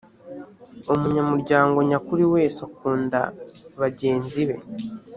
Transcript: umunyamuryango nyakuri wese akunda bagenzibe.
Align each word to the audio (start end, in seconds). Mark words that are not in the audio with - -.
umunyamuryango 0.93 1.77
nyakuri 1.89 2.23
wese 2.33 2.59
akunda 2.67 3.19
bagenzibe. 3.79 4.55